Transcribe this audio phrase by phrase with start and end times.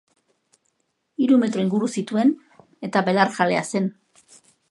[1.25, 2.33] Hiru metro inguru zituen
[2.89, 3.93] eta belarjalea zen.